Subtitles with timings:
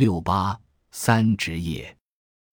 [0.00, 0.58] 六八
[0.92, 1.94] 三职业，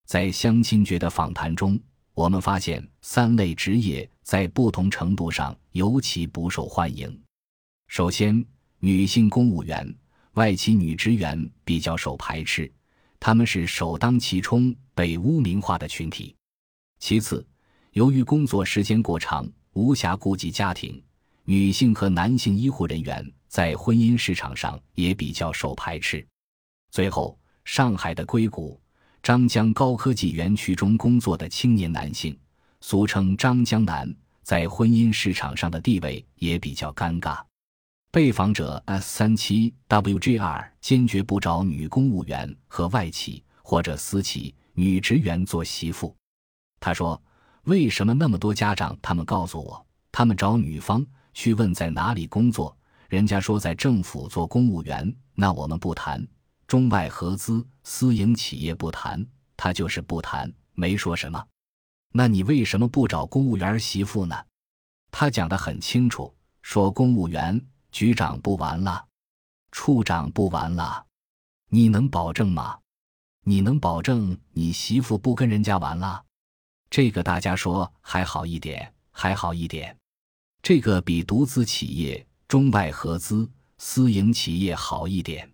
[0.06, 1.80] 在相亲角的访谈中，
[2.14, 7.18] 我们发现三类职业在不同程度上尤其不受欢迎。
[7.88, 8.46] 首先，
[8.80, 9.96] 女性公务员、
[10.34, 12.70] 外企女职员比较受排斥，
[13.18, 16.36] 他们是首当其冲被污名化的群体。
[17.00, 17.48] 其次，
[17.94, 21.02] 由于工作时间过长，无暇顾及家庭，
[21.46, 26.28] 女性和男性医护人员在婚姻市场上也比较受排斥。
[26.90, 28.80] 最后，上海的硅谷、
[29.22, 32.38] 张江高科技园区中工作的青年男性，
[32.82, 37.40] 俗称“张江男”，在婚姻市场上的地位也比较尴尬。
[38.10, 46.16] 被访者 S 三七 WGR 坚决不找女公务员和外企或者私企女职员做媳妇。
[46.80, 47.22] 他说
[47.66, 48.98] ：“为什么那么多家长？
[49.02, 52.76] 他们告诉我，他们找女方去问在哪里工作，
[53.10, 56.20] 人家说在政府做公务员，那我们不谈；
[56.68, 61.48] 中外合资、私营企业不谈，他就是不谈，没说什么。
[62.12, 64.36] 那你为什么不找公务员媳妇呢？
[65.10, 69.08] 他讲得很清楚，说公务员。”局长不完了，
[69.72, 71.08] 处长不完了，
[71.70, 72.78] 你能保证吗？
[73.44, 76.24] 你能保证你媳妇不跟人家玩了？
[76.92, 79.98] 这个大家说还好一点，还好一点，
[80.62, 85.50] 这个比独资企业、中外合资、私营企业好一点。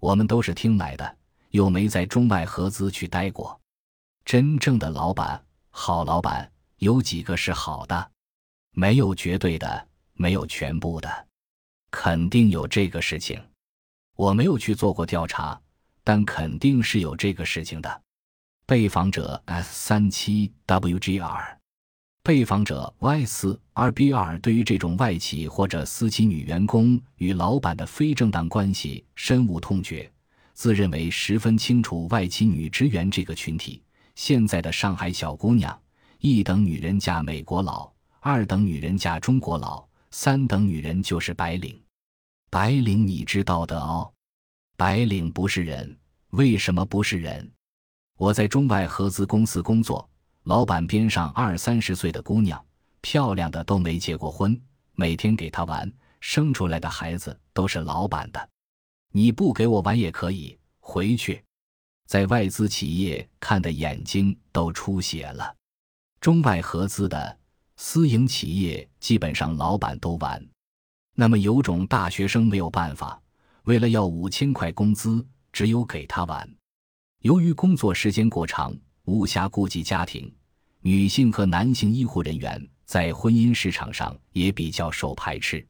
[0.00, 1.16] 我们都是听来的，
[1.50, 3.60] 又没在中外合资去待过。
[4.24, 8.10] 真正的老板，好老板有几个是好的？
[8.72, 11.26] 没有绝对的，没有全部的。
[11.90, 13.42] 肯定有这个事情，
[14.16, 15.60] 我没有去做过调查，
[16.02, 18.02] 但肯定是有这个事情的。
[18.64, 21.56] 被访者 S 三七 WGR，
[22.22, 30.10] 被访者 Y 四 RBR 对于这种外企或者私企女员工与老板的非正当关系深恶痛绝，
[30.52, 33.82] 自认为十分清楚外企女职员这个群体。
[34.14, 35.80] 现在的上海小姑娘，
[36.18, 39.88] 一等女人嫁美国佬，二等女人嫁中国佬。
[40.12, 41.80] 三等女人就是白领，
[42.50, 44.12] 白领你知道的哦。
[44.76, 45.96] 白领不是人，
[46.30, 47.48] 为什么不是人？
[48.18, 50.09] 我在中外合资公司工作，
[50.44, 52.64] 老板边上二三十岁的姑娘，
[53.00, 54.58] 漂亮的都没结过婚，
[54.94, 55.90] 每天给她玩，
[56.20, 58.48] 生出来的孩子都是老板的。
[59.12, 61.44] 你不给我玩也可以回去，
[62.06, 65.54] 在外资企业看的眼睛都出血了，
[66.20, 67.38] 中外合资的。
[67.82, 70.46] 私营企业基本上老板都玩，
[71.14, 73.18] 那么有种大学生没有办法，
[73.64, 76.46] 为了要五千块工资，只有给他玩。
[77.20, 80.32] 由于工作时间过长，无暇顾及家庭，
[80.80, 85.66] 女性和男性医护人员在婚姻市场上也比较受排斥。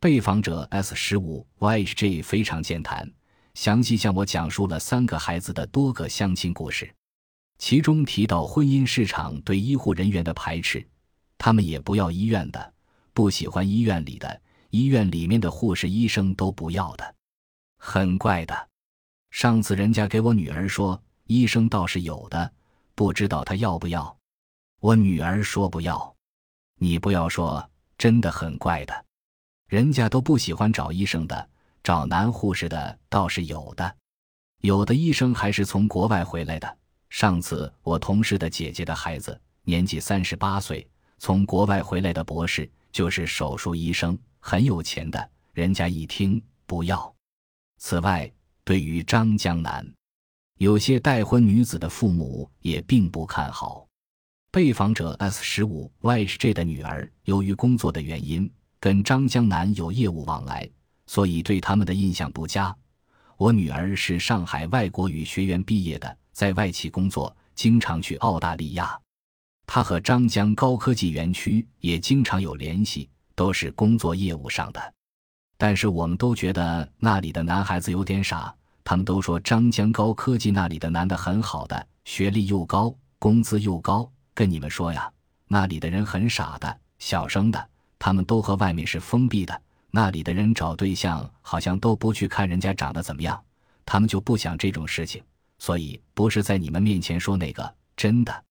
[0.00, 3.10] 被访者 S 十五 YHJ 非常健谈，
[3.54, 6.88] 详细向我讲述了三个孩子的多个相亲故事，
[7.58, 10.86] 其中提到婚姻市场对医护人员的排斥。
[11.36, 12.72] 他们也不要医院的，
[13.12, 14.40] 不喜欢医院里的，
[14.70, 17.14] 医院里面的护士、医生都不要的，
[17.78, 18.68] 很怪的。
[19.30, 22.52] 上次人家给我女儿说，医生倒是有的，
[22.98, 24.18] 不知道他要不要。
[24.80, 26.16] 我女儿说不要。
[26.80, 29.04] 你不要说，真的很怪的。
[29.68, 31.48] 人家都不喜欢找医生的，
[31.84, 33.96] 找男护士的倒是有的，
[34.62, 36.78] 有的医生还是从国外回来的。
[37.08, 40.84] 上次我同事的姐姐的孩子，年纪三十八岁。
[41.18, 45.30] 从国外回来的博士就是手术医生，很有钱的。
[45.52, 47.14] 人家一听不要。
[47.78, 48.28] 此外，
[48.64, 49.88] 对于张江南，
[50.58, 53.86] 有些待婚女子的父母也并不看好。
[54.50, 60.68] 被访者 S 十五 YJ 的女儿，由于工作的原因，跟张江南有业务往来，
[61.06, 62.74] 所以对他们的印象不佳。
[63.36, 68.98] 我女儿是上海外国语学院毕业的，在外企工作，经常去澳大利亚。
[69.64, 74.94] 他和张江高科技园区也经常有联系，都是工作业务上的。
[75.56, 78.52] 但是我们都觉得那里的男孩子有点傻。
[78.90, 84.10] 他们都说张江高科技那里的男的很好的，学历又高，工资又高。
[84.32, 85.12] 跟你们说呀，
[85.46, 87.68] 那里的人很傻的，小声的。
[87.98, 89.60] 他们都和外面是封闭的。
[89.90, 93.38] 那里的人找对象好像都不去看人家长得怎么样，
[93.84, 95.22] 他们就不想这种事情。
[95.58, 98.44] 所以不是在你们面前说那个真的。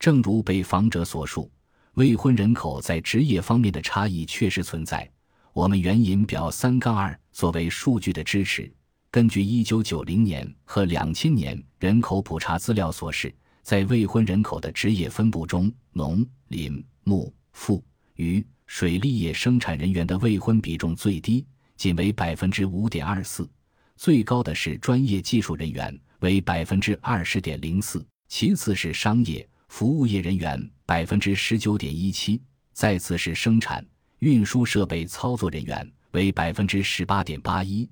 [0.00, 1.48] 正如被访者所述，
[1.94, 5.08] 未婚人口在职业方面的差异确实存在。
[5.52, 8.68] 我们援引表三杠二作为数据的支持。
[9.10, 17.82] 根据一九九零年和两千年人口普查资料所示，在未婚人口的职业分布中，农林牧副
[18.16, 23.48] 渔水利业生产人员的未婚比重最低，仅为百分之五点二四；
[23.96, 32.42] 最高的是专业技术人员，为百分之二十点零四，其次是商业服务业人员，百分之十九点一七，
[32.74, 33.82] 再次是生产
[34.18, 37.88] 运输设备操作人员，为百分之十八点八一。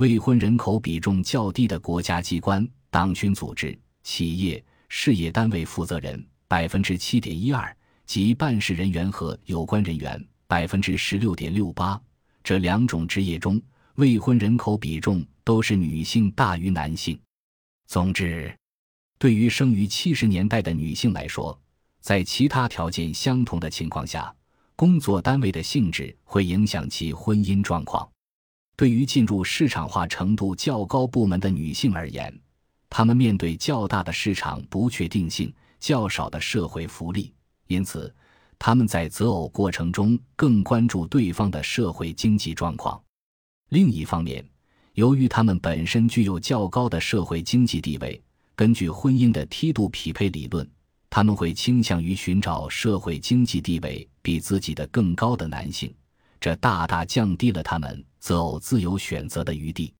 [0.00, 7.76] 未婚人口比重较低的国家机关、党群组织、企业、事业单位负责人，百分之七点一二，
[8.06, 12.00] 及办事人员和有关人员，百分之十六点六八。
[12.42, 13.60] 这两种职业中，
[13.96, 17.20] 未婚人口比重都是女性大于男性。
[17.86, 18.50] 总之，
[19.18, 21.60] 对于生于七十年代的女性来说，
[22.00, 24.34] 在其他条件相同的情况下，
[24.76, 28.10] 工作单位的性质会影响其婚姻状况。
[28.80, 32.34] 对于进入市场化程度较高部门的女性而言，
[32.88, 37.30] 她们面对较大的市场不确定性、较少的社会福利，
[37.66, 38.10] 因此。
[38.58, 42.98] 他们在择偶过程中更关注对方的社会经济状况。
[43.68, 44.42] 另一方面，
[44.94, 48.18] 由于她们本身具有较高的社会经济地位，
[48.56, 50.66] 根据婚姻的梯度匹配理论，
[51.10, 55.94] 他们会倾向于寻找社会经济地位比自己的更高的男性，
[56.40, 59.92] 这大大降低了他们择偶自由选择的余地。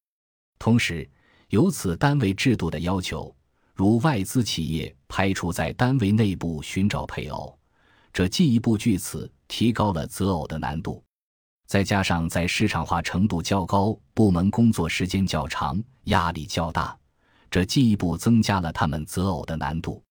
[0.58, 1.08] 同时，
[1.48, 3.34] 由此单位制度的要求，
[3.74, 7.58] 如外资企业排除在单位内部寻找配偶。
[8.12, 11.02] 这进一步据此提高了择偶的难度，
[11.66, 16.98] 再加上在市场化程度较高部门工作时间较长、压力较大，
[17.50, 20.02] 这进一步增加了他们择偶的难度。